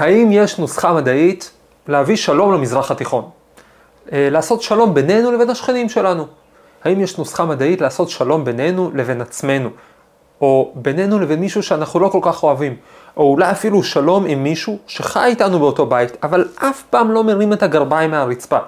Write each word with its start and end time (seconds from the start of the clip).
האם 0.00 0.32
יש 0.32 0.58
נוסחה 0.58 0.92
מדעית 0.92 1.50
להביא 1.88 2.16
שלום 2.16 2.52
למזרח 2.52 2.90
התיכון? 2.90 3.30
אה, 4.12 4.28
לעשות 4.30 4.62
שלום 4.62 4.94
בינינו 4.94 5.32
לבין 5.32 5.50
השכנים 5.50 5.88
שלנו. 5.88 6.26
האם 6.84 7.00
יש 7.00 7.18
נוסחה 7.18 7.44
מדעית 7.44 7.80
לעשות 7.80 8.10
שלום 8.10 8.44
בינינו 8.44 8.90
לבין 8.94 9.20
עצמנו? 9.20 9.68
או 10.40 10.72
בינינו 10.74 11.18
לבין 11.18 11.40
מישהו 11.40 11.62
שאנחנו 11.62 12.00
לא 12.00 12.08
כל 12.08 12.18
כך 12.22 12.42
אוהבים? 12.42 12.76
או 13.16 13.22
אולי 13.32 13.50
אפילו 13.50 13.82
שלום 13.82 14.26
עם 14.26 14.42
מישהו 14.42 14.78
שחי 14.86 15.24
איתנו 15.24 15.58
באותו 15.58 15.86
בית, 15.86 16.16
אבל 16.22 16.48
אף 16.56 16.82
פעם 16.90 17.10
לא 17.10 17.24
מרים 17.24 17.52
את 17.52 17.62
הגרביים 17.62 18.10
מהרצפה. 18.10 18.58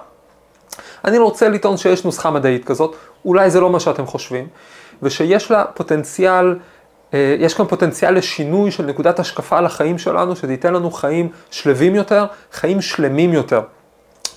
אני 1.05 1.17
רוצה 1.17 1.49
לטעון 1.49 1.77
שיש 1.77 2.05
נוסחה 2.05 2.31
מדעית 2.31 2.65
כזאת, 2.65 2.95
אולי 3.25 3.49
זה 3.49 3.59
לא 3.59 3.69
מה 3.69 3.79
שאתם 3.79 4.05
חושבים, 4.05 4.47
ושיש 5.03 5.51
לה 5.51 5.65
פוטנציאל, 5.65 6.55
יש 7.13 7.53
כאן 7.53 7.65
פוטנציאל 7.65 8.17
לשינוי 8.17 8.71
של 8.71 8.85
נקודת 8.85 9.19
השקפה 9.19 9.57
על 9.57 9.65
החיים 9.65 9.97
שלנו, 9.97 10.35
שתיתן 10.35 10.73
לנו 10.73 10.91
חיים 10.91 11.29
שלווים 11.51 11.95
יותר, 11.95 12.25
חיים 12.51 12.81
שלמים 12.81 13.33
יותר. 13.33 13.61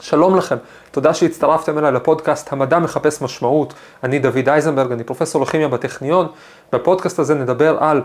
שלום 0.00 0.36
לכם, 0.36 0.56
תודה 0.90 1.14
שהצטרפתם 1.14 1.78
אליי 1.78 1.92
לפודקאסט 1.92 2.52
המדע 2.52 2.78
מחפש 2.78 3.22
משמעות. 3.22 3.74
אני 4.04 4.18
דוד 4.18 4.48
אייזנברג, 4.48 4.92
אני 4.92 5.04
פרופסור 5.04 5.42
לכימיה 5.42 5.68
בטכניון. 5.68 6.26
בפודקאסט 6.72 7.18
הזה 7.18 7.34
נדבר 7.34 7.76
על 7.80 8.02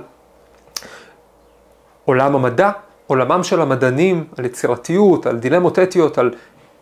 עולם 2.05 2.35
המדע, 2.35 2.71
עולמם 3.07 3.43
של 3.43 3.61
המדענים, 3.61 4.25
על 4.37 4.45
יצירתיות, 4.45 5.25
על 5.25 5.37
דילמות 5.37 5.79
אתיות, 5.79 6.17
על 6.17 6.33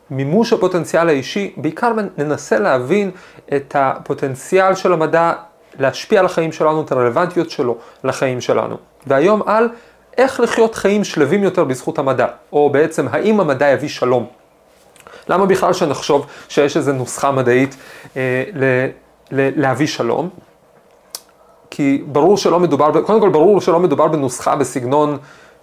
מימוש 0.09 0.53
הפוטנציאל 0.53 1.09
האישי, 1.09 1.53
בעיקר 1.57 1.91
ננסה 2.17 2.59
להבין 2.59 3.11
את 3.55 3.75
הפוטנציאל 3.79 4.75
של 4.75 4.93
המדע 4.93 5.33
להשפיע 5.79 6.19
על 6.19 6.25
החיים 6.25 6.51
שלנו, 6.51 6.81
את 6.81 6.91
הרלוונטיות 6.91 7.49
שלו 7.49 7.77
לחיים 8.03 8.41
שלנו. 8.41 8.77
והיום 9.07 9.41
על 9.45 9.69
איך 10.17 10.39
לחיות 10.39 10.75
חיים 10.75 11.03
שלווים 11.03 11.43
יותר 11.43 11.63
בזכות 11.63 11.99
המדע, 11.99 12.27
או 12.53 12.69
בעצם 12.69 13.07
האם 13.11 13.39
המדע 13.39 13.67
יביא 13.69 13.89
שלום. 13.89 14.25
למה 15.29 15.45
בכלל 15.45 15.73
שנחשוב 15.73 16.25
שיש 16.49 16.77
איזו 16.77 16.93
נוסחה 16.93 17.31
מדעית 17.31 17.75
אה, 18.17 18.43
ל, 18.53 18.63
ל, 19.31 19.61
להביא 19.61 19.87
שלום? 19.87 20.29
כי 21.69 22.03
ברור 22.07 22.37
שלא 22.37 22.59
מדובר, 22.59 23.01
קודם 23.01 23.19
כל 23.21 23.29
ברור 23.29 23.61
שלא 23.61 23.79
מדובר 23.79 24.07
בנוסחה 24.07 24.55
בסגנון 24.55 25.17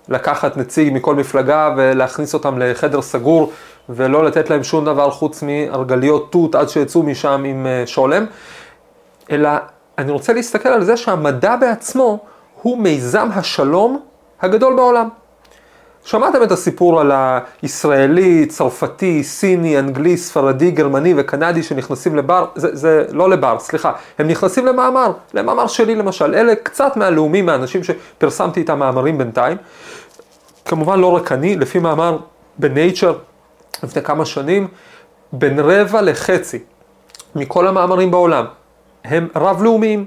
לקחת 0.08 0.56
נציג 0.56 0.92
מכל 0.92 1.14
מפלגה 1.14 1.74
ולהכניס 1.76 2.34
אותם 2.34 2.58
לחדר 2.58 3.02
סגור 3.02 3.52
ולא 3.88 4.24
לתת 4.24 4.50
להם 4.50 4.64
שום 4.64 4.84
דבר 4.84 5.10
חוץ 5.10 5.42
מארגליות 5.42 6.32
תות 6.32 6.54
עד 6.54 6.68
שיצאו 6.68 7.02
משם 7.02 7.42
עם 7.46 7.66
אה, 7.66 7.86
שולם, 7.86 8.26
אלא 9.30 9.50
אני 9.98 10.12
רוצה 10.12 10.32
להסתכל 10.32 10.68
על 10.68 10.84
זה 10.84 10.96
שהמדע 10.96 11.56
בעצמו 11.56 12.18
הוא 12.62 12.78
מיזם 12.78 13.28
השלום 13.34 14.00
הגדול 14.40 14.76
בעולם. 14.76 15.08
שמעתם 16.04 16.42
את 16.42 16.52
הסיפור 16.52 17.00
על 17.00 17.12
הישראלי, 17.62 18.46
צרפתי, 18.46 19.24
סיני, 19.24 19.78
אנגלי, 19.78 20.16
ספרדי, 20.16 20.70
גרמני 20.70 21.14
וקנדי 21.16 21.62
שנכנסים 21.62 22.16
לבר, 22.16 22.46
זה, 22.54 22.76
זה 22.76 23.04
לא 23.10 23.30
לבר, 23.30 23.58
סליחה, 23.58 23.92
הם 24.18 24.28
נכנסים 24.28 24.66
למאמר, 24.66 25.12
למאמר 25.34 25.66
שלי 25.66 25.94
למשל, 25.94 26.34
אלה 26.34 26.54
קצת 26.54 26.96
מהלאומים, 26.96 27.46
מהאנשים 27.46 27.80
שפרסמתי 27.84 28.60
איתם 28.60 28.78
מאמרים 28.78 29.18
בינתיים, 29.18 29.56
כמובן 30.64 31.00
לא 31.00 31.06
רק 31.06 31.32
אני, 31.32 31.56
לפי 31.56 31.78
מאמר 31.78 32.18
בנייצ'ר 32.58 33.18
לפני 33.82 34.02
כמה 34.02 34.24
שנים, 34.24 34.68
בין 35.32 35.58
רבע 35.58 36.02
לחצי 36.02 36.58
מכל 37.34 37.66
המאמרים 37.66 38.10
בעולם 38.10 38.44
הם 39.08 39.28
רב-לאומיים. 39.36 40.04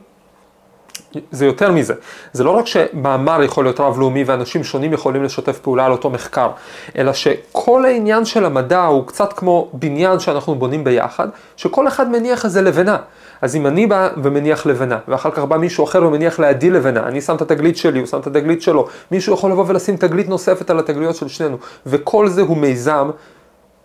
זה 1.32 1.46
יותר 1.46 1.72
מזה. 1.72 1.94
זה 2.34 2.44
לא 2.44 2.52
רק 2.52 2.68
שמאמר 2.68 3.44
יכול 3.44 3.66
להיות 3.66 3.80
רב-לאומי 3.80 4.24
ואנשים 4.24 4.64
שונים 4.64 4.94
יכולים 4.94 5.24
לשתף 5.24 5.60
פעולה 5.60 5.86
על 5.86 5.92
אותו 5.92 6.10
מחקר, 6.10 6.50
אלא 6.98 7.14
שכל 7.14 7.86
העניין 7.86 8.26
של 8.26 8.46
המדע 8.46 8.84
הוא 8.84 9.08
קצת 9.08 9.34
כמו 9.34 9.70
בניין 9.74 10.20
שאנחנו 10.20 10.56
בונים 10.56 10.84
ביחד, 10.84 11.28
שכל 11.58 11.88
אחד 11.88 12.10
מניח 12.10 12.46
איזה 12.46 12.62
לבנה. 12.62 12.98
אז 13.42 13.56
אם 13.56 13.68
אני 13.68 13.88
בא 13.88 14.10
ומניח 14.24 14.66
לבנה, 14.66 14.98
ואחר 15.08 15.32
כך 15.32 15.40
בא 15.40 15.58
מישהו 15.58 15.84
אחר 15.84 16.04
ומניח 16.04 16.40
לידי 16.40 16.70
לבנה, 16.70 17.08
אני 17.08 17.22
שם 17.22 17.36
את 17.36 17.42
התגלית 17.42 17.78
שלי, 17.78 18.00
הוא 18.00 18.08
שם 18.08 18.20
את 18.20 18.28
התגלית 18.28 18.62
שלו, 18.62 18.88
מישהו 19.12 19.34
יכול 19.34 19.52
לבוא 19.52 19.66
ולשים 19.68 19.98
תגלית 19.98 20.30
נוספת 20.30 20.70
על 20.70 20.80
התגליות 20.80 21.16
של 21.16 21.28
שנינו, 21.28 21.58
וכל 21.86 22.28
זה 22.28 22.42
הוא 22.42 22.58
מיזם 22.58 23.10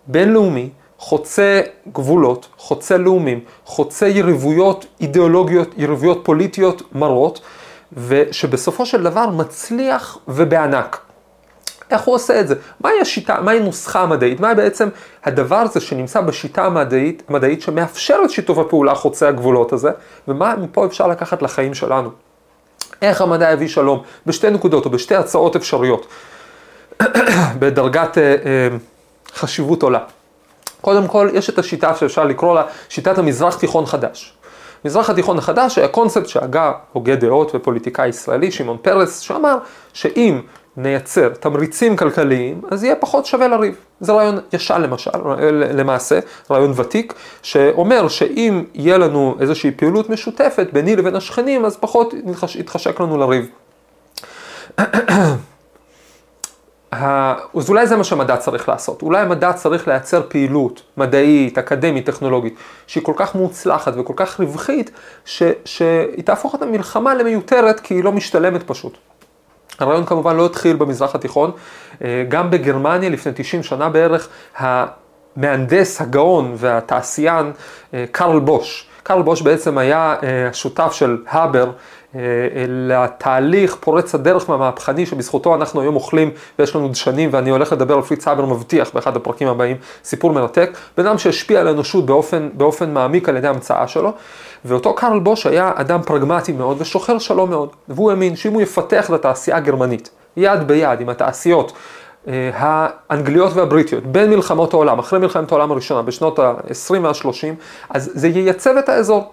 בינלאומי. 0.06 0.70
חוצה 1.04 1.60
גבולות, 1.92 2.48
חוצה 2.56 2.96
לאומים, 2.96 3.40
חוצה 3.64 4.08
יריבויות 4.08 4.86
אידיאולוגיות, 5.00 5.74
יריבויות 5.76 6.20
פוליטיות 6.22 6.82
מרות, 6.92 7.40
ושבסופו 7.92 8.86
של 8.86 9.02
דבר 9.02 9.26
מצליח 9.26 10.18
ובענק. 10.28 11.00
איך 11.90 12.02
הוא 12.02 12.14
עושה 12.14 12.40
את 12.40 12.48
זה? 12.48 12.54
מהי 12.80 13.00
השיטה, 13.00 13.40
מהי 13.40 13.60
נוסחה 13.60 14.00
המדעית? 14.00 14.40
מה 14.40 14.54
בעצם 14.54 14.88
הדבר 15.24 15.56
הזה 15.56 15.80
שנמצא 15.80 16.20
בשיטה 16.20 16.64
המדעית, 16.64 17.22
המדעית 17.28 17.62
שמאפשרת 17.62 18.30
שיתוף 18.30 18.58
הפעולה 18.58 18.94
חוצה 18.94 19.28
הגבולות 19.28 19.72
הזה, 19.72 19.90
ומה 20.28 20.56
מפה 20.56 20.86
אפשר 20.86 21.06
לקחת 21.08 21.42
לחיים 21.42 21.74
שלנו? 21.74 22.10
איך 23.02 23.20
המדע 23.20 23.52
יביא 23.52 23.68
שלום? 23.68 24.02
בשתי 24.26 24.50
נקודות 24.50 24.84
או 24.84 24.90
בשתי 24.90 25.14
הצעות 25.14 25.56
אפשריות, 25.56 26.06
בדרגת 27.58 28.18
אה, 28.18 28.22
אה, 28.22 28.68
חשיבות 29.34 29.82
עולה. 29.82 30.00
קודם 30.84 31.06
כל, 31.06 31.28
יש 31.32 31.50
את 31.50 31.58
השיטה 31.58 31.94
שאפשר 31.94 32.24
לקרוא 32.24 32.54
לה 32.54 32.62
שיטת 32.88 33.18
המזרח 33.18 33.56
תיכון 33.56 33.86
חדש. 33.86 34.34
מזרח 34.84 35.10
התיכון 35.10 35.38
החדש 35.38 35.78
היה 35.78 35.88
קונספט 35.88 36.26
שהגה 36.26 36.72
הוגה 36.92 37.14
דעות 37.14 37.54
ופוליטיקאי 37.54 38.08
ישראלי, 38.08 38.50
שמעון 38.50 38.76
פרס, 38.82 39.18
שאמר 39.18 39.58
שאם 39.92 40.40
נייצר 40.76 41.28
תמריצים 41.28 41.96
כלכליים, 41.96 42.60
אז 42.70 42.84
יהיה 42.84 42.96
פחות 42.96 43.26
שווה 43.26 43.48
לריב. 43.48 43.74
זה 44.00 44.12
רעיון 44.12 44.38
ישן 44.52 44.80
למשל, 44.80 45.10
למעשה, 45.74 46.18
רעיון 46.50 46.72
ותיק, 46.76 47.14
שאומר 47.42 48.08
שאם 48.08 48.64
יהיה 48.74 48.98
לנו 48.98 49.36
איזושהי 49.40 49.70
פעילות 49.70 50.10
משותפת 50.10 50.66
ביני 50.72 50.96
לבין 50.96 51.16
השכנים, 51.16 51.64
אז 51.64 51.76
פחות 51.76 52.14
יתחשק 52.54 53.00
לנו 53.00 53.18
לריב. 53.18 53.46
אז 57.54 57.68
אולי 57.68 57.86
זה 57.86 57.96
מה 57.96 58.04
שהמדע 58.04 58.36
צריך 58.36 58.68
לעשות. 58.68 59.02
אולי 59.02 59.20
המדע 59.20 59.52
צריך 59.52 59.88
לייצר 59.88 60.22
פעילות 60.28 60.82
מדעית, 60.96 61.58
אקדמית, 61.58 62.06
טכנולוגית, 62.06 62.54
שהיא 62.86 63.04
כל 63.04 63.12
כך 63.16 63.34
מוצלחת 63.34 63.92
וכל 63.96 64.12
כך 64.16 64.40
רווחית, 64.40 64.90
ש... 65.24 65.42
שהיא 65.64 66.24
תהפוך 66.24 66.54
את 66.54 66.62
המלחמה 66.62 67.14
למיותרת 67.14 67.80
כי 67.80 67.94
היא 67.94 68.04
לא 68.04 68.12
משתלמת 68.12 68.62
פשוט. 68.62 68.98
הרעיון 69.78 70.04
כמובן 70.06 70.36
לא 70.36 70.46
התחיל 70.46 70.76
במזרח 70.76 71.14
התיכון, 71.14 71.50
אה, 72.04 72.24
גם 72.28 72.50
בגרמניה 72.50 73.08
לפני 73.10 73.32
90 73.34 73.62
שנה 73.62 73.88
בערך, 73.88 74.28
המהנדס 74.56 76.00
הגאון 76.00 76.54
והתעשיין 76.56 77.52
אה, 77.94 78.04
קרל 78.12 78.40
בוש. 78.40 78.88
קרל 79.04 79.22
בוש 79.22 79.42
בעצם 79.42 79.78
היה 79.78 80.14
אה, 80.22 80.48
השותף 80.48 80.92
של 80.92 81.18
האבר 81.28 81.64
אה, 81.66 81.72
לתהליך 82.68 83.76
פורץ 83.80 84.14
הדרך 84.14 84.48
והמהפכני 84.48 85.06
שבזכותו 85.06 85.54
אנחנו 85.54 85.80
היום 85.80 85.94
אוכלים 85.94 86.30
ויש 86.58 86.76
לנו 86.76 86.88
דשנים 86.88 87.30
ואני 87.32 87.50
הולך 87.50 87.72
לדבר 87.72 87.94
על 87.94 88.02
פריץ 88.02 88.28
האבר 88.28 88.44
מבטיח 88.44 88.90
באחד 88.94 89.16
הפרקים 89.16 89.48
הבאים, 89.48 89.76
סיפור 90.04 90.32
מרתק, 90.32 90.70
בן 90.96 91.06
אדם 91.06 91.18
שהשפיע 91.18 91.60
על 91.60 91.68
האנושות 91.68 92.06
באופן, 92.06 92.48
באופן 92.52 92.94
מעמיק 92.94 93.28
על 93.28 93.36
ידי 93.36 93.48
המצאה 93.48 93.88
שלו 93.88 94.12
ואותו 94.64 94.94
קרל 94.94 95.18
בוש 95.18 95.46
היה 95.46 95.72
אדם 95.74 96.02
פרגמטי 96.02 96.52
מאוד 96.52 96.76
ושוחר 96.80 97.18
שלום 97.18 97.50
מאוד 97.50 97.68
והוא 97.88 98.10
האמין 98.10 98.36
שאם 98.36 98.52
הוא 98.52 98.62
יפתח 98.62 99.10
את 99.10 99.14
התעשייה 99.14 99.56
הגרמנית 99.56 100.10
יד 100.36 100.62
ביד 100.66 101.00
עם 101.00 101.08
התעשיות 101.08 101.72
אה, 102.28 102.50
האנגליות 102.54 103.52
והבריטיות 103.54 104.06
בין 104.06 104.30
מלחמות 104.30 104.74
העולם, 104.74 104.98
אחרי 104.98 105.18
מלחמת 105.18 105.52
העולם 105.52 105.72
הראשונה 105.72 106.02
בשנות 106.02 106.38
ה-20 106.38 106.94
וה-30, 107.02 107.54
אז 107.90 108.10
זה 108.14 108.28
ייצב 108.28 108.76
את 108.76 108.88
האזור. 108.88 109.32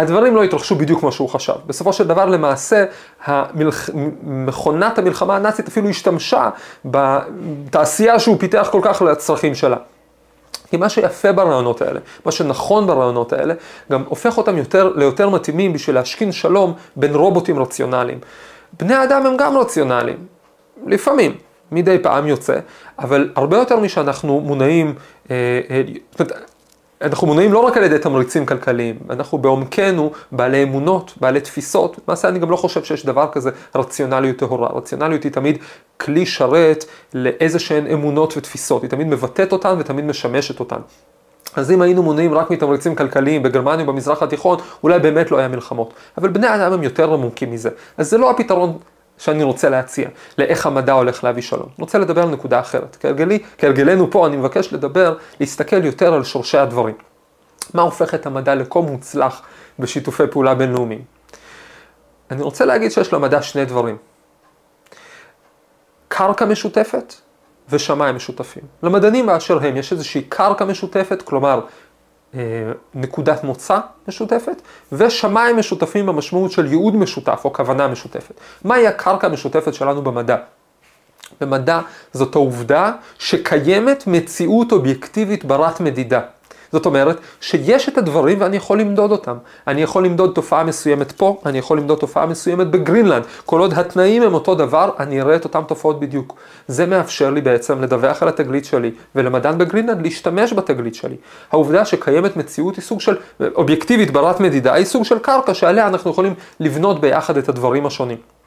הדברים 0.00 0.36
לא 0.36 0.42
התרחשו 0.42 0.74
בדיוק 0.74 1.00
כמו 1.00 1.12
שהוא 1.12 1.28
חשב. 1.28 1.54
בסופו 1.66 1.92
של 1.92 2.06
דבר 2.06 2.24
למעשה 2.24 2.84
המלח... 3.24 3.90
מכונת 4.22 4.98
המלחמה 4.98 5.36
הנאצית 5.36 5.68
אפילו 5.68 5.88
השתמשה 5.88 6.50
בתעשייה 6.84 8.18
שהוא 8.18 8.36
פיתח 8.38 8.68
כל 8.72 8.80
כך 8.82 9.02
לצרכים 9.02 9.54
שלה. 9.54 9.76
כי 10.70 10.76
מה 10.76 10.88
שיפה 10.88 11.32
ברעיונות 11.32 11.82
האלה, 11.82 12.00
מה 12.24 12.32
שנכון 12.32 12.86
ברעיונות 12.86 13.32
האלה, 13.32 13.54
גם 13.92 14.04
הופך 14.08 14.38
אותם 14.38 14.56
יותר, 14.56 14.92
ליותר 14.96 15.28
מתאימים 15.28 15.72
בשביל 15.72 15.96
להשכין 15.96 16.32
שלום 16.32 16.74
בין 16.96 17.14
רובוטים 17.14 17.58
רציונליים. 17.58 18.18
בני 18.80 19.04
אדם 19.04 19.26
הם 19.26 19.36
גם 19.36 19.58
רציונליים, 19.58 20.26
לפעמים, 20.86 21.34
מדי 21.72 21.98
פעם 22.02 22.26
יוצא, 22.26 22.58
אבל 22.98 23.30
הרבה 23.36 23.56
יותר 23.56 23.80
משאנחנו 23.80 24.40
מונעים, 24.40 24.94
אה, 25.30 25.60
אה, 25.70 25.82
אנחנו 27.02 27.26
מונעים 27.26 27.52
לא 27.52 27.58
רק 27.58 27.76
על 27.76 27.82
ידי 27.82 27.98
תמריצים 27.98 28.46
כלכליים, 28.46 28.98
אנחנו 29.10 29.38
בעומקנו 29.38 30.12
בעלי 30.32 30.62
אמונות, 30.62 31.14
בעלי 31.20 31.40
תפיסות, 31.40 31.98
למעשה 32.08 32.28
אני 32.28 32.38
גם 32.38 32.50
לא 32.50 32.56
חושב 32.56 32.84
שיש 32.84 33.06
דבר 33.06 33.28
כזה 33.32 33.50
רציונליות 33.74 34.36
טהורה, 34.36 34.68
רציונליות 34.68 35.24
היא 35.24 35.32
תמיד 35.32 35.58
כלי 36.00 36.26
שרת 36.26 36.84
לאיזה 37.14 37.58
שהן 37.58 37.86
אמונות 37.86 38.36
ותפיסות, 38.36 38.82
היא 38.82 38.90
תמיד 38.90 39.06
מבטאת 39.06 39.52
אותן 39.52 39.74
ותמיד 39.78 40.04
משמשת 40.04 40.60
אותן. 40.60 40.80
אז 41.56 41.70
אם 41.70 41.82
היינו 41.82 42.02
מונעים 42.02 42.34
רק 42.34 42.50
מתמריצים 42.50 42.94
כלכליים 42.94 43.42
בגרמניה 43.42 43.84
ובמזרח 43.84 44.22
התיכון, 44.22 44.58
אולי 44.82 44.98
באמת 44.98 45.30
לא 45.30 45.38
היה 45.38 45.48
מלחמות. 45.48 45.94
אבל 46.18 46.28
בני 46.28 46.54
אדם 46.54 46.72
הם 46.72 46.82
יותר 46.82 47.12
עמוקים 47.14 47.50
מזה. 47.50 47.70
אז 47.96 48.10
זה 48.10 48.18
לא 48.18 48.30
הפתרון 48.30 48.78
שאני 49.18 49.42
רוצה 49.42 49.68
להציע, 49.68 50.08
לאיך 50.38 50.66
המדע 50.66 50.92
הולך 50.92 51.24
להביא 51.24 51.42
שלום. 51.42 51.66
אני 51.66 51.74
רוצה 51.78 51.98
לדבר 51.98 52.22
על 52.22 52.28
נקודה 52.28 52.60
אחרת. 52.60 52.96
כהרגלי, 53.00 53.38
כהרגלנו 53.58 54.10
פה, 54.10 54.26
אני 54.26 54.36
מבקש 54.36 54.72
לדבר, 54.72 55.16
להסתכל 55.40 55.84
יותר 55.84 56.14
על 56.14 56.24
שורשי 56.24 56.58
הדברים. 56.58 56.94
מה 57.74 57.82
הופך 57.82 58.14
את 58.14 58.26
המדע 58.26 58.54
לכה 58.54 58.80
מוצלח 58.80 59.42
בשיתופי 59.78 60.26
פעולה 60.30 60.54
בינלאומיים? 60.54 61.02
אני 62.30 62.42
רוצה 62.42 62.64
להגיד 62.64 62.92
שיש 62.92 63.12
למדע 63.12 63.42
שני 63.42 63.64
דברים. 63.64 63.96
קרקע 66.08 66.44
משותפת 66.44 67.14
ושמיים 67.68 68.16
משותפים. 68.16 68.62
למדענים 68.82 69.26
באשר 69.26 69.58
הם 69.62 69.76
יש 69.76 69.92
איזושהי 69.92 70.22
קרקע 70.22 70.64
משותפת, 70.64 71.22
כלומר 71.22 71.60
נקודת 72.94 73.44
מוצא 73.44 73.78
משותפת, 74.08 74.62
ושמיים 74.92 75.56
משותפים 75.56 76.06
במשמעות 76.06 76.52
של 76.52 76.66
ייעוד 76.66 76.96
משותף 76.96 77.40
או 77.44 77.52
כוונה 77.52 77.88
משותפת. 77.88 78.34
מהי 78.64 78.86
הקרקע 78.86 79.26
המשותפת 79.26 79.74
שלנו 79.74 80.02
במדע? 80.02 80.36
במדע 81.40 81.80
זאת 82.12 82.34
העובדה 82.34 82.92
שקיימת 83.18 84.06
מציאות 84.06 84.72
אובייקטיבית 84.72 85.44
ברת 85.44 85.80
מדידה. 85.80 86.20
זאת 86.72 86.86
אומרת 86.86 87.20
שיש 87.40 87.88
את 87.88 87.98
הדברים 87.98 88.40
ואני 88.40 88.56
יכול 88.56 88.80
למדוד 88.80 89.10
אותם. 89.10 89.36
אני 89.66 89.82
יכול 89.82 90.04
למדוד 90.04 90.32
תופעה 90.34 90.64
מסוימת 90.64 91.12
פה, 91.12 91.40
אני 91.46 91.58
יכול 91.58 91.78
למדוד 91.78 91.98
תופעה 91.98 92.26
מסוימת 92.26 92.66
בגרינלנד. 92.66 93.24
כל 93.44 93.60
עוד 93.60 93.72
התנאים 93.72 94.22
הם 94.22 94.34
אותו 94.34 94.54
דבר, 94.54 94.90
אני 94.98 95.20
אראה 95.20 95.36
את 95.36 95.44
אותן 95.44 95.62
תופעות 95.62 96.00
בדיוק. 96.00 96.36
זה 96.68 96.86
מאפשר 96.86 97.30
לי 97.30 97.40
בעצם 97.40 97.82
לדווח 97.82 98.22
על 98.22 98.28
התגלית 98.28 98.64
שלי, 98.64 98.90
ולמדען 99.14 99.58
בגרינלנד 99.58 100.02
להשתמש 100.02 100.52
בתגלית 100.52 100.94
שלי. 100.94 101.16
העובדה 101.52 101.84
שקיימת 101.84 102.36
מציאות 102.36 102.76
היא 102.76 102.82
סוג 102.82 103.00
של, 103.00 103.16
אובייקטיבית 103.54 104.10
ברת 104.10 104.40
מדידה, 104.40 104.74
היא 104.74 104.84
סוג 104.84 105.04
של 105.04 105.18
קרקע 105.18 105.54
שעליה 105.54 105.86
אנחנו 105.86 106.10
יכולים 106.10 106.34
לבנות 106.60 107.00
ביחד 107.00 107.36
את 107.36 107.48
הדברים 107.48 107.86
השונים. 107.86 108.37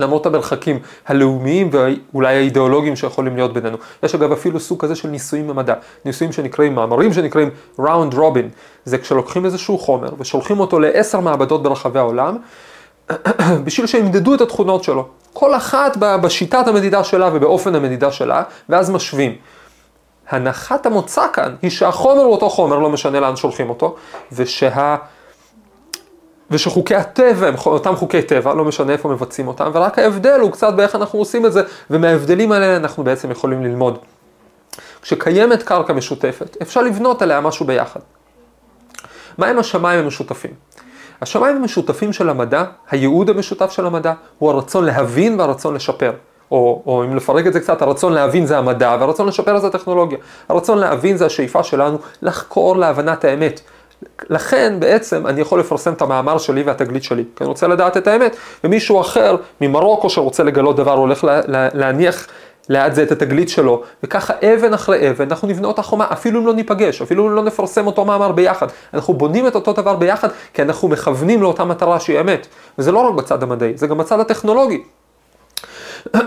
למרות 0.00 0.26
המרחקים 0.26 0.78
הלאומיים 1.06 1.70
ואולי 1.72 2.36
האידיאולוגיים 2.36 2.96
שיכולים 2.96 3.36
להיות 3.36 3.52
בינינו. 3.52 3.76
יש 4.02 4.14
אגב 4.14 4.32
אפילו 4.32 4.60
סוג 4.60 4.80
כזה 4.80 4.94
של 4.94 5.08
ניסויים 5.08 5.48
במדע, 5.48 5.74
ניסויים 6.04 6.32
שנקראים, 6.32 6.74
מאמרים 6.74 7.12
שנקראים 7.12 7.50
ראונד 7.78 8.14
רובין. 8.14 8.48
זה 8.84 8.98
כשלוקחים 8.98 9.44
איזשהו 9.44 9.78
חומר 9.78 10.08
ושולחים 10.18 10.60
אותו 10.60 10.80
לעשר 10.80 11.20
מעבדות 11.20 11.62
ברחבי 11.62 11.98
העולם, 11.98 12.36
בשביל 13.64 13.86
שימדדו 13.86 14.34
את 14.34 14.40
התכונות 14.40 14.84
שלו. 14.84 15.06
כל 15.32 15.54
אחת 15.54 15.96
בשיטת 15.96 16.68
המדידה 16.68 17.04
שלה 17.04 17.30
ובאופן 17.32 17.74
המדידה 17.74 18.12
שלה, 18.12 18.42
ואז 18.68 18.90
משווים. 18.90 19.36
הנחת 20.28 20.86
המוצא 20.86 21.26
כאן 21.32 21.54
היא 21.62 21.70
שהחומר 21.70 22.22
הוא 22.22 22.32
אותו 22.32 22.50
חומר, 22.50 22.78
לא 22.78 22.90
משנה 22.90 23.20
לאן 23.20 23.36
שולחים 23.36 23.70
אותו, 23.70 23.94
ושה... 24.32 24.96
ושחוקי 26.54 26.94
הטבע 26.94 27.46
הם 27.48 27.54
אותם 27.66 27.96
חוקי 27.96 28.22
טבע, 28.22 28.54
לא 28.54 28.64
משנה 28.64 28.92
איפה 28.92 29.08
מבצעים 29.08 29.48
אותם, 29.48 29.70
ורק 29.74 29.98
ההבדל 29.98 30.40
הוא 30.40 30.52
קצת 30.52 30.74
באיך 30.74 30.94
אנחנו 30.94 31.18
עושים 31.18 31.46
את 31.46 31.52
זה, 31.52 31.62
ומההבדלים 31.90 32.52
האלה 32.52 32.76
אנחנו 32.76 33.04
בעצם 33.04 33.30
יכולים 33.30 33.62
ללמוד. 33.62 33.98
כשקיימת 35.02 35.62
קרקע 35.62 35.92
משותפת, 35.92 36.56
אפשר 36.62 36.82
לבנות 36.82 37.22
עליה 37.22 37.40
משהו 37.40 37.66
ביחד. 37.66 38.00
מהם 39.38 39.58
השמיים 39.58 40.04
המשותפים? 40.04 40.50
השמיים 41.20 41.56
המשותפים 41.56 42.12
של 42.12 42.28
המדע, 42.28 42.64
הייעוד 42.90 43.30
המשותף 43.30 43.70
של 43.70 43.86
המדע, 43.86 44.12
הוא 44.38 44.50
הרצון 44.50 44.84
להבין 44.84 45.40
והרצון 45.40 45.74
לשפר. 45.74 46.12
או, 46.50 46.82
או 46.86 47.04
אם 47.04 47.16
לפרק 47.16 47.46
את 47.46 47.52
זה 47.52 47.60
קצת, 47.60 47.82
הרצון 47.82 48.12
להבין 48.12 48.46
זה 48.46 48.58
המדע 48.58 48.96
והרצון 49.00 49.28
לשפר 49.28 49.58
זה 49.58 49.66
הטכנולוגיה. 49.66 50.18
הרצון 50.48 50.78
להבין 50.78 51.16
זה 51.16 51.26
השאיפה 51.26 51.62
שלנו 51.62 51.98
לחקור 52.22 52.76
להבנת 52.76 53.24
האמת. 53.24 53.60
לכן 54.30 54.76
בעצם 54.78 55.26
אני 55.26 55.40
יכול 55.40 55.60
לפרסם 55.60 55.92
את 55.92 56.02
המאמר 56.02 56.38
שלי 56.38 56.62
והתגלית 56.62 57.02
שלי, 57.02 57.24
כי 57.36 57.44
אני 57.44 57.48
רוצה 57.48 57.66
לדעת 57.66 57.96
את 57.96 58.06
האמת, 58.06 58.36
ומישהו 58.64 59.00
אחר 59.00 59.36
ממרוקו 59.60 60.10
שרוצה 60.10 60.42
לגלות 60.42 60.76
דבר 60.76 60.92
הולך 60.92 61.24
לה, 61.24 61.40
לה, 61.46 61.68
להניח 61.74 62.26
ליד 62.68 62.94
זה 62.94 63.02
את 63.02 63.12
התגלית 63.12 63.48
שלו, 63.48 63.82
וככה 64.02 64.34
אבן 64.42 64.74
אחרי 64.74 65.10
אבן 65.10 65.24
אנחנו 65.30 65.48
נבנה 65.48 65.68
אותה 65.68 65.82
חומה, 65.82 66.06
אפילו 66.12 66.40
אם 66.40 66.46
לא 66.46 66.54
ניפגש, 66.54 67.02
אפילו 67.02 67.26
אם 67.26 67.34
לא 67.34 67.42
נפרסם 67.42 67.86
אותו 67.86 68.04
מאמר 68.04 68.32
ביחד, 68.32 68.66
אנחנו 68.94 69.14
בונים 69.14 69.46
את 69.46 69.54
אותו 69.54 69.72
דבר 69.72 69.96
ביחד, 69.96 70.28
כי 70.54 70.62
אנחנו 70.62 70.88
מכוונים 70.88 71.42
לאותה 71.42 71.64
מטרה 71.64 72.00
שהיא 72.00 72.20
אמת, 72.20 72.46
וזה 72.78 72.92
לא 72.92 72.98
רק 72.98 73.14
בצד 73.14 73.42
המדעי, 73.42 73.72
זה 73.76 73.86
גם 73.86 73.98
בצד 73.98 74.20
הטכנולוגי. 74.20 74.82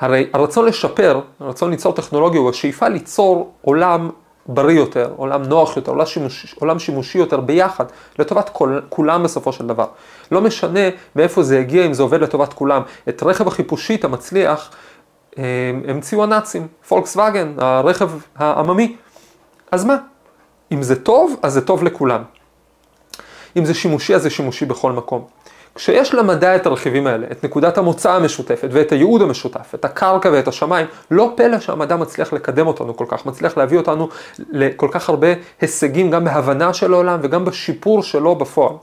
הרי 0.00 0.26
הרצון 0.32 0.64
לשפר, 0.64 1.20
הרצון 1.40 1.70
ליצור 1.70 1.92
טכנולוגיה 1.92 2.40
הוא 2.40 2.50
השאיפה 2.50 2.88
ליצור 2.88 3.52
עולם 3.62 4.10
בריא 4.46 4.76
יותר, 4.76 5.12
עולם 5.16 5.42
נוח 5.42 5.76
יותר, 5.76 5.92
עולם 5.92 6.06
שימושי, 6.06 6.56
עולם 6.60 6.78
שימושי 6.78 7.18
יותר 7.18 7.40
ביחד, 7.40 7.84
לטובת 8.18 8.48
כל, 8.48 8.80
כולם 8.88 9.22
בסופו 9.22 9.52
של 9.52 9.66
דבר. 9.66 9.86
לא 10.30 10.40
משנה 10.40 10.80
מאיפה 11.16 11.42
זה 11.42 11.58
הגיע, 11.58 11.86
אם 11.86 11.94
זה 11.94 12.02
עובד 12.02 12.20
לטובת 12.20 12.52
כולם. 12.52 12.82
את 13.08 13.22
רכב 13.22 13.48
החיפושית 13.48 14.04
המצליח 14.04 14.70
המציאו 15.88 16.22
הנאצים, 16.22 16.68
פולקסווגן, 16.88 17.54
הרכב 17.58 18.10
העממי. 18.36 18.96
אז 19.72 19.84
מה? 19.84 19.96
אם 20.72 20.82
זה 20.82 21.02
טוב, 21.02 21.36
אז 21.42 21.52
זה 21.52 21.66
טוב 21.66 21.84
לכולם. 21.84 22.22
אם 23.56 23.64
זה 23.64 23.74
שימושי, 23.74 24.14
אז 24.14 24.22
זה 24.22 24.30
שימושי 24.30 24.66
בכל 24.66 24.92
מקום. 24.92 25.26
כשיש 25.74 26.14
למדע 26.14 26.56
את 26.56 26.66
הרכיבים 26.66 27.06
האלה, 27.06 27.26
את 27.32 27.44
נקודת 27.44 27.78
המוצא 27.78 28.12
המשותפת 28.12 28.68
ואת 28.72 28.92
הייעוד 28.92 29.22
המשותף, 29.22 29.74
את 29.74 29.84
הקרקע 29.84 30.30
ואת 30.32 30.48
השמיים, 30.48 30.86
לא 31.10 31.32
פלא 31.36 31.60
שהמדע 31.60 31.96
מצליח 31.96 32.32
לקדם 32.32 32.66
אותנו 32.66 32.96
כל 32.96 33.04
כך, 33.08 33.26
מצליח 33.26 33.56
להביא 33.56 33.78
אותנו 33.78 34.08
לכל 34.50 34.88
כך 34.90 35.08
הרבה 35.08 35.28
הישגים 35.60 36.10
גם 36.10 36.24
בהבנה 36.24 36.74
של 36.74 36.92
העולם 36.92 37.18
וגם 37.22 37.44
בשיפור 37.44 38.02
שלו 38.02 38.34
בפועל. 38.34 38.74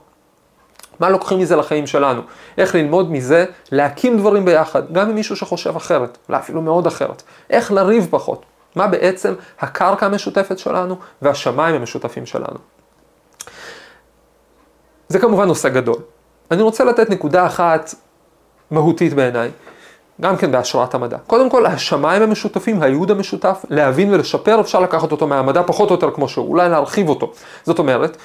מה 1.00 1.10
לוקחים 1.10 1.38
מזה 1.38 1.56
לחיים 1.56 1.86
שלנו? 1.86 2.22
איך 2.58 2.74
ללמוד 2.74 3.12
מזה 3.12 3.44
להקים 3.72 4.18
דברים 4.18 4.44
ביחד, 4.44 4.92
גם 4.92 5.08
עם 5.08 5.14
מישהו 5.14 5.36
שחושב 5.36 5.76
אחרת, 5.76 6.18
אולי 6.28 6.38
אפילו 6.38 6.62
מאוד 6.62 6.86
אחרת. 6.86 7.22
איך 7.50 7.72
לריב 7.72 8.06
פחות. 8.10 8.44
מה 8.76 8.86
בעצם 8.86 9.34
הקרקע 9.60 10.06
המשותפת 10.06 10.58
שלנו 10.58 10.96
והשמיים 11.22 11.74
המשותפים 11.74 12.26
שלנו. 12.26 12.58
זה 15.08 15.18
כמובן 15.18 15.46
נושא 15.46 15.68
גדול. 15.68 15.96
אני 16.52 16.62
רוצה 16.62 16.84
לתת 16.84 17.10
נקודה 17.10 17.46
אחת 17.46 17.94
מהותית 18.70 19.14
בעיניי, 19.14 19.50
גם 20.20 20.36
כן 20.36 20.52
בהשראת 20.52 20.94
המדע. 20.94 21.16
קודם 21.26 21.50
כל, 21.50 21.66
השמיים 21.66 22.22
המשותפים, 22.22 22.82
הייעוד 22.82 23.10
המשותף, 23.10 23.64
להבין 23.70 24.14
ולשפר, 24.14 24.60
אפשר 24.60 24.80
לקחת 24.80 25.12
אותו 25.12 25.26
מהמדע 25.26 25.62
פחות 25.66 25.90
או 25.90 25.94
יותר 25.94 26.10
כמו 26.10 26.28
שהוא, 26.28 26.48
אולי 26.48 26.68
להרחיב 26.68 27.08
אותו. 27.08 27.32
זאת 27.64 27.78
אומרת, 27.78 28.16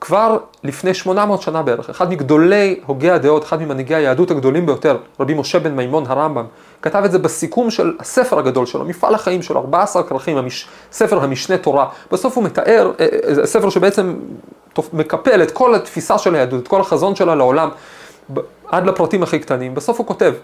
כבר 0.00 0.38
לפני 0.64 0.94
800 0.94 1.42
שנה 1.42 1.62
בערך, 1.62 1.90
אחד 1.90 2.10
מגדולי 2.10 2.80
הוגי 2.86 3.10
הדעות, 3.10 3.44
אחד 3.44 3.62
ממנהיגי 3.62 3.94
היהדות 3.94 4.30
הגדולים 4.30 4.66
ביותר, 4.66 4.96
רבי 5.20 5.34
משה 5.34 5.58
בן 5.58 5.76
מימון 5.76 6.04
הרמב"ם, 6.06 6.44
כתב 6.82 7.02
את 7.04 7.12
זה 7.12 7.18
בסיכום 7.18 7.70
של 7.70 7.92
הספר 8.00 8.38
הגדול 8.38 8.66
שלו, 8.66 8.84
מפעל 8.84 9.14
החיים 9.14 9.42
שלו, 9.42 9.60
14 9.60 10.02
כרכים, 10.02 10.36
המש... 10.36 10.68
ספר 10.92 11.24
המשנה 11.24 11.58
תורה. 11.58 11.88
בסוף 12.12 12.36
הוא 12.36 12.44
מתאר, 12.44 12.92
אה, 13.00 13.06
אה, 13.40 13.46
ספר 13.46 13.70
שבעצם 13.70 14.14
מקפל 14.92 15.42
את 15.42 15.50
כל 15.50 15.74
התפיסה 15.74 16.18
של 16.18 16.34
היהדות, 16.34 16.62
את 16.62 16.68
כל 16.68 16.80
החזון 16.80 17.14
שלה 17.14 17.34
לעולם, 17.34 17.68
עד 18.68 18.86
לפרטים 18.86 19.22
הכי 19.22 19.38
קטנים. 19.38 19.74
בסוף 19.74 19.98
הוא 19.98 20.06
כותב, 20.06 20.34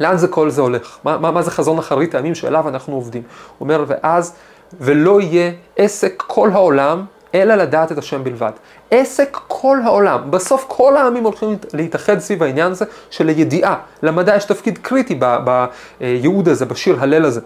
לאן 0.00 0.16
זה 0.16 0.28
כל 0.28 0.50
זה 0.50 0.62
הולך? 0.62 0.98
מה, 1.04 1.18
מה, 1.18 1.30
מה 1.30 1.42
זה 1.42 1.50
חזון 1.50 1.78
אחרית 1.78 2.14
הימים 2.14 2.34
שאליו 2.34 2.68
אנחנו 2.68 2.94
עובדים? 2.94 3.22
הוא 3.58 3.66
אומר, 3.66 3.84
ואז, 3.86 4.34
ולא 4.80 5.20
יהיה 5.20 5.52
עסק 5.76 6.24
כל 6.26 6.50
העולם 6.52 7.04
אלא 7.34 7.54
לדעת 7.54 7.92
את 7.92 7.98
השם 7.98 8.24
בלבד. 8.24 8.52
עסק 8.90 9.38
כל 9.48 9.78
העולם, 9.84 10.30
בסוף 10.30 10.64
כל 10.68 10.96
העמים 10.96 11.24
הולכים 11.24 11.56
להתאחד 11.72 12.18
סביב 12.18 12.42
העניין 12.42 12.72
הזה 12.72 12.84
של 13.10 13.28
הידיעה. 13.28 13.76
למדע 14.02 14.36
יש 14.36 14.44
תפקיד 14.44 14.78
קריטי 14.78 15.20
בייעוד 15.44 16.48
הזה, 16.48 16.64
בשיר 16.64 16.96
הלל 17.00 17.24
הזה. 17.24 17.40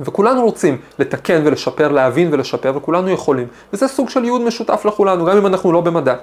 וכולנו 0.00 0.42
רוצים 0.42 0.78
לתקן 0.98 1.42
ולשפר, 1.44 1.88
להבין 1.88 2.28
ולשפר, 2.32 2.72
וכולנו 2.76 3.10
יכולים. 3.10 3.46
וזה 3.72 3.88
סוג 3.88 4.08
של 4.08 4.24
ייעוד 4.24 4.40
משותף 4.40 4.84
לכולנו, 4.84 5.24
גם 5.24 5.36
אם 5.36 5.46
אנחנו 5.46 5.72
לא 5.72 5.80
במדע. 5.80 6.14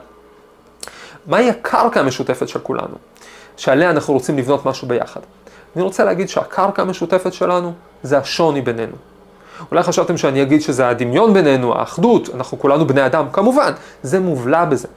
מהי 1.28 1.50
הקרקע 1.50 2.00
המשותפת 2.00 2.48
של 2.48 2.60
כולנו, 2.60 2.96
שעליה 3.58 3.90
אנחנו 3.90 4.14
רוצים 4.14 4.38
לבנות 4.38 4.66
משהו 4.66 4.88
ביחד? 4.88 5.20
אני 5.76 5.84
רוצה 5.84 6.04
להגיד 6.04 6.30
שהקרקע 6.30 6.82
המשותפת 6.82 7.34
שלנו 7.34 7.74
זה 8.04 8.18
השוני 8.18 8.62
בינינו. 8.62 8.96
אולי 9.72 9.84
חשבתם 9.84 10.18
שאני 10.18 10.42
אגיד 10.42 10.62
שזה 10.62 10.90
הדמיון 10.90 11.34
בינינו, 11.34 11.76
האחדות, 11.76 12.30
אנחנו 12.36 12.60
כולנו 12.60 12.88
בני 12.88 13.06
אדם, 13.06 13.26
כמובן, 13.34 13.72
זה 14.04 14.20
מובלע 14.20 14.66
בזה. 14.66 14.88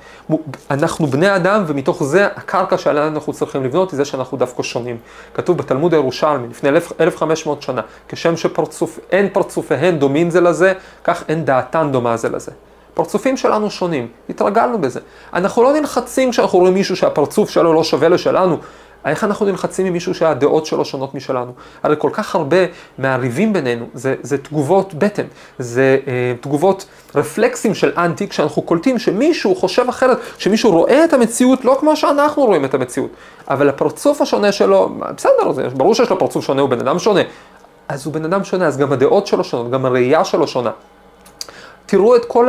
אנחנו 0.70 1.06
בני 1.06 1.36
אדם 1.36 1.64
ומתוך 1.66 2.04
זה 2.04 2.26
הקרקע 2.36 2.78
שעליה 2.78 3.06
אנחנו 3.06 3.32
צריכים 3.32 3.64
לבנות 3.64 3.90
היא 3.90 3.96
זה 3.96 4.04
שאנחנו 4.04 4.38
דווקא 4.38 4.62
שונים. 4.62 4.96
כתוב 5.34 5.58
בתלמוד 5.58 5.94
הירושלמי 5.94 6.48
לפני 6.48 6.70
1500 7.00 7.62
שנה, 7.62 7.80
כשם 8.08 8.36
שפרצוף, 8.36 8.98
אין 9.10 9.28
פרצופיהן 9.32 9.98
דומים 9.98 10.30
זה 10.30 10.40
לזה, 10.40 10.72
כך 11.04 11.24
אין 11.28 11.44
דעתן 11.44 11.88
דומה 11.92 12.16
זה 12.16 12.28
לזה. 12.28 12.52
פרצופים 12.94 13.36
שלנו 13.36 13.70
שונים, 13.70 14.08
התרגלנו 14.28 14.78
בזה. 14.78 15.00
אנחנו 15.34 15.62
לא 15.62 15.72
נלחצים 15.72 16.30
כשאנחנו 16.30 16.58
רואים 16.58 16.74
מישהו 16.74 16.96
שהפרצוף 16.96 17.50
שלו 17.50 17.72
לא 17.72 17.84
שווה 17.84 18.08
לשלנו, 18.08 18.58
איך 19.04 19.24
אנחנו 19.24 19.46
נלחצים 19.46 19.86
עם 19.86 19.92
מישהו 19.92 20.14
שהדעות 20.14 20.66
שלו 20.66 20.84
שונות 20.84 21.14
משלנו? 21.14 21.52
הרי 21.82 21.94
כל 21.98 22.10
כך 22.12 22.34
הרבה 22.34 22.56
מהריבים 22.98 23.52
בינינו 23.52 23.86
זה, 23.94 24.14
זה 24.22 24.38
תגובות 24.38 24.94
בטן, 24.94 25.26
זה 25.58 25.98
אה, 26.06 26.34
תגובות 26.40 26.86
רפלקסים 27.14 27.74
של 27.74 27.92
אנטי, 27.96 28.28
כשאנחנו 28.28 28.62
קולטים 28.62 28.98
שמישהו 28.98 29.54
חושב 29.54 29.88
אחרת, 29.88 30.18
שמישהו 30.38 30.70
רואה 30.70 31.04
את 31.04 31.12
המציאות 31.12 31.64
לא 31.64 31.76
כמו 31.80 31.96
שאנחנו 31.96 32.44
רואים 32.44 32.64
את 32.64 32.74
המציאות, 32.74 33.10
אבל 33.48 33.68
הפרצוף 33.68 34.20
השונה 34.20 34.52
שלו, 34.52 34.88
בסדר, 35.16 35.52
זה, 35.52 35.68
ברור 35.68 35.94
שיש 35.94 36.10
לו 36.10 36.18
פרצוף 36.18 36.44
שונה, 36.44 36.60
הוא 36.62 36.70
בן 36.70 36.80
אדם 36.80 36.98
שונה, 36.98 37.20
אז 37.88 38.06
הוא 38.06 38.14
בן 38.14 38.24
אדם 38.24 38.44
שונה, 38.44 38.66
אז 38.66 38.78
גם 38.78 38.92
הדעות 38.92 39.26
שלו 39.26 39.44
שונות, 39.44 39.70
גם 39.70 39.84
הראייה 39.84 40.24
שלו 40.24 40.46
שונה. 40.46 40.70
תראו 41.86 42.16
את 42.16 42.24
כל 42.24 42.48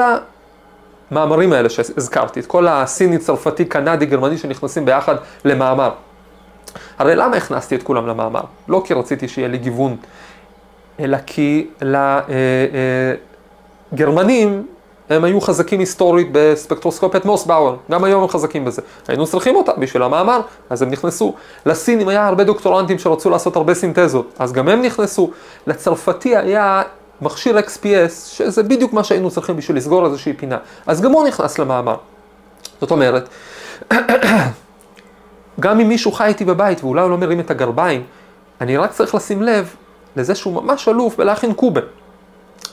המאמרים 1.11 1.53
האלה 1.53 1.69
שהזכרתי, 1.69 2.39
את 2.39 2.45
כל 2.45 2.67
הסיני, 2.67 3.17
צרפתי, 3.17 3.65
קנדי, 3.65 4.05
גרמני 4.05 4.37
שנכנסים 4.37 4.85
ביחד 4.85 5.15
למאמר. 5.45 5.91
הרי 6.97 7.15
למה 7.15 7.37
הכנסתי 7.37 7.75
את 7.75 7.83
כולם 7.83 8.07
למאמר? 8.07 8.41
לא 8.67 8.81
כי 8.85 8.93
רציתי 8.93 9.27
שיהיה 9.27 9.47
לי 9.47 9.57
גיוון, 9.57 9.95
אלא 10.99 11.17
כי 11.25 11.67
לגרמנים 13.91 14.65
אה, 15.11 15.15
הם 15.15 15.23
היו 15.23 15.41
חזקים 15.41 15.79
היסטורית 15.79 16.27
בספקטרוסקופיית 16.31 17.25
מוסבאואר, 17.25 17.75
גם 17.91 18.03
היום 18.03 18.23
הם 18.23 18.29
חזקים 18.29 18.65
בזה. 18.65 18.81
היינו 19.07 19.27
צריכים 19.27 19.55
אותה 19.55 19.71
בשביל 19.77 20.03
המאמר, 20.03 20.41
אז 20.69 20.81
הם 20.81 20.89
נכנסו. 20.89 21.33
לסינים 21.65 22.07
היה 22.07 22.27
הרבה 22.27 22.43
דוקטורנטים 22.43 22.99
שרצו 22.99 23.29
לעשות 23.29 23.55
הרבה 23.55 23.73
סינתזות, 23.73 24.33
אז 24.39 24.53
גם 24.53 24.67
הם 24.69 24.81
נכנסו. 24.81 25.31
לצרפתי 25.67 26.37
היה 26.37 26.81
מכשיר 27.21 27.57
XPS, 27.59 28.11
שזה 28.25 28.63
בדיוק 28.63 28.93
מה 28.93 29.03
שהיינו 29.03 29.31
צריכים 29.31 29.57
בשביל 29.57 29.77
לסגור 29.77 30.05
איזושהי 30.05 30.33
פינה. 30.33 30.57
אז 30.87 31.01
גם 31.01 31.11
הוא 31.11 31.27
נכנס 31.27 31.59
למאמר. 31.59 31.95
זאת 32.81 32.91
אומרת, 32.91 33.29
גם 35.59 35.79
אם 35.79 35.87
מישהו 35.87 36.11
חי 36.11 36.27
איתי 36.27 36.45
בבית 36.45 36.83
ואולי 36.83 37.01
הוא 37.01 37.09
לא 37.09 37.17
מרים 37.17 37.39
את 37.39 37.51
הגרביים, 37.51 38.03
אני 38.61 38.77
רק 38.77 38.91
צריך 38.91 39.15
לשים 39.15 39.41
לב 39.41 39.75
לזה 40.15 40.35
שהוא 40.35 40.53
ממש 40.53 40.87
אלוף 40.87 41.17
בלהכין 41.17 41.53
קובה. 41.53 41.81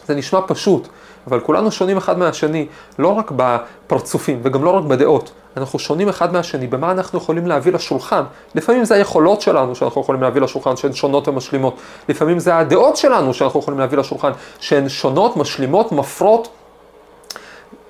זה 0.06 0.14
נשמע 0.14 0.40
פשוט, 0.46 0.88
אבל 1.26 1.40
כולנו 1.40 1.70
שונים 1.70 1.96
אחד 1.96 2.18
מהשני, 2.18 2.66
לא 2.98 3.08
רק 3.08 3.32
בפרצופים 3.36 4.40
וגם 4.42 4.64
לא 4.64 4.70
רק 4.70 4.84
בדעות. 4.84 5.32
אנחנו 5.56 5.78
שונים 5.78 6.08
אחד 6.08 6.32
מהשני 6.32 6.66
במה 6.66 6.90
אנחנו 6.90 7.18
יכולים 7.18 7.46
להביא 7.46 7.72
לשולחן. 7.72 8.22
לפעמים 8.54 8.84
זה 8.84 8.94
היכולות 8.94 9.40
שלנו 9.40 9.74
שאנחנו 9.74 10.00
יכולים 10.00 10.22
להביא 10.22 10.40
לשולחן, 10.40 10.76
שהן 10.76 10.92
שונות 10.92 11.28
ומשלימות. 11.28 11.76
לפעמים 12.08 12.38
זה 12.38 12.56
הדעות 12.56 12.96
שלנו 12.96 13.34
שאנחנו 13.34 13.60
יכולים 13.60 13.80
להביא 13.80 13.98
לשולחן, 13.98 14.30
שהן 14.60 14.88
שונות, 14.88 15.36
משלימות, 15.36 15.92
מפרות. 15.92 16.48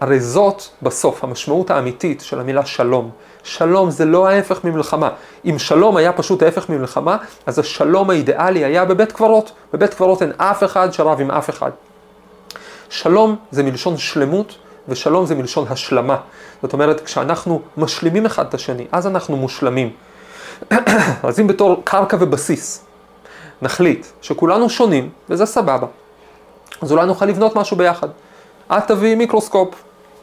הרי 0.00 0.20
זאת 0.20 0.62
בסוף 0.82 1.24
המשמעות 1.24 1.70
האמיתית 1.70 2.20
של 2.20 2.40
המילה 2.40 2.66
שלום. 2.66 3.10
שלום 3.42 3.90
זה 3.90 4.04
לא 4.04 4.28
ההפך 4.28 4.64
ממלחמה. 4.64 5.08
אם 5.44 5.58
שלום 5.58 5.96
היה 5.96 6.12
פשוט 6.12 6.42
ההפך 6.42 6.68
ממלחמה, 6.68 7.16
אז 7.46 7.58
השלום 7.58 8.10
האידיאלי 8.10 8.64
היה 8.64 8.84
בבית 8.84 9.12
קברות. 9.12 9.52
בבית 9.72 9.94
קברות 9.94 10.22
אין 10.22 10.32
אף 10.36 10.64
אחד 10.64 10.92
שרב 10.92 11.20
עם 11.20 11.30
אף 11.30 11.50
אחד. 11.50 11.70
שלום 12.88 13.36
זה 13.50 13.62
מלשון 13.62 13.96
שלמות, 13.96 14.54
ושלום 14.88 15.26
זה 15.26 15.34
מלשון 15.34 15.66
השלמה. 15.70 16.16
זאת 16.62 16.72
אומרת, 16.72 17.00
כשאנחנו 17.00 17.62
משלימים 17.76 18.26
אחד 18.26 18.46
את 18.46 18.54
השני, 18.54 18.86
אז 18.92 19.06
אנחנו 19.06 19.36
מושלמים. 19.36 19.92
אז 21.22 21.40
אם 21.40 21.46
בתור 21.46 21.80
קרקע 21.84 22.16
ובסיס 22.20 22.84
נחליט 23.62 24.06
שכולנו 24.22 24.70
שונים, 24.70 25.10
וזה 25.30 25.46
סבבה, 25.46 25.86
אז 26.82 26.92
אולי 26.92 27.06
נוכל 27.06 27.26
לבנות 27.26 27.56
משהו 27.56 27.76
ביחד. 27.76 28.08
את 28.72 28.86
תביאי 28.86 29.14
מיקרוסקופ, 29.14 29.74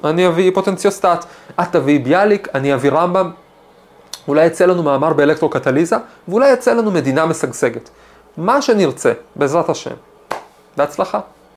אני 0.03 0.27
אביא 0.27 0.51
פוטנציוסטט, 0.53 1.25
את 1.61 1.67
תביאי 1.71 1.99
ביאליק, 1.99 2.47
אני 2.55 2.73
אביא 2.73 2.91
רמב"ם. 2.91 3.31
אולי 4.27 4.45
יצא 4.45 4.65
לנו 4.65 4.83
מאמר 4.83 5.13
באלקטרוקטליזה, 5.13 5.95
ואולי 6.27 6.51
יצא 6.51 6.73
לנו 6.73 6.91
מדינה 6.91 7.25
משגשגת. 7.25 7.89
מה 8.37 8.61
שנרצה, 8.61 9.13
בעזרת 9.35 9.69
השם. 9.69 9.95
בהצלחה. 10.77 11.19